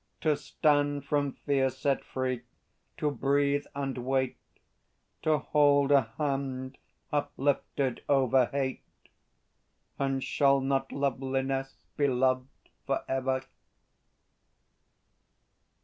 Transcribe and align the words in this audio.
To 0.21 0.35
stand 0.35 1.05
from 1.05 1.33
fear 1.45 1.69
set 1.69 2.03
free, 2.03 2.41
to 2.97 3.11
breathe 3.11 3.67
and 3.75 3.99
wait; 3.99 4.35
To 5.21 5.37
hold 5.37 5.91
a 5.91 6.11
hand 6.17 6.79
uplifted 7.13 8.03
over 8.09 8.47
Hate; 8.47 8.81
And 9.99 10.23
shall 10.23 10.59
not 10.59 10.91
Loveliness 10.91 11.75
be 11.97 12.07
loved 12.07 12.49
for 12.87 13.03
ever? 13.07 13.43